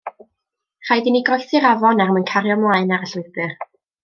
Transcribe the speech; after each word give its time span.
Rhaid 0.87 1.09
i 1.11 1.13
ni 1.15 1.21
groesi'r 1.27 1.67
afon 1.73 2.01
er 2.07 2.15
mwyn 2.17 2.27
cario 2.35 2.59
'mlaen 2.63 2.97
ar 2.99 3.07
y 3.11 3.15
llwybr. 3.15 3.57